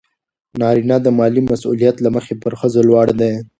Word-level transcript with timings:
نارینه 0.59 0.97
د 1.01 1.07
مالي 1.17 1.41
مسئولیت 1.51 1.95
له 2.01 2.09
مخې 2.15 2.33
پر 2.41 2.53
ښځو 2.59 2.81
لوړ 2.89 3.07
دی. 3.19 3.33